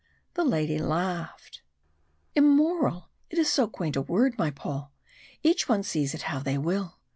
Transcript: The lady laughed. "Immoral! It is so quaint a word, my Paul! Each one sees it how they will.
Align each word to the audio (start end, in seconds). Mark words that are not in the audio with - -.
The 0.33 0.43
lady 0.43 0.79
laughed. 0.79 1.61
"Immoral! 2.33 3.11
It 3.29 3.37
is 3.37 3.53
so 3.53 3.67
quaint 3.67 3.95
a 3.95 4.01
word, 4.01 4.35
my 4.35 4.49
Paul! 4.49 4.91
Each 5.43 5.69
one 5.69 5.83
sees 5.83 6.15
it 6.15 6.23
how 6.23 6.39
they 6.39 6.57
will. 6.57 6.97